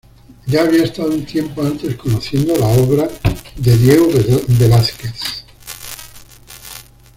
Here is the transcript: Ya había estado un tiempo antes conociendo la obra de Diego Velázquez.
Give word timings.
Ya 0.47 0.63
había 0.63 0.85
estado 0.85 1.09
un 1.11 1.27
tiempo 1.27 1.61
antes 1.61 1.95
conociendo 1.95 2.55
la 2.55 2.65
obra 2.69 3.07
de 3.55 3.77
Diego 3.77 4.07
Velázquez. 4.47 5.43